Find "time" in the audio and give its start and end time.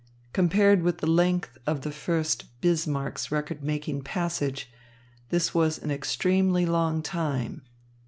7.03-7.61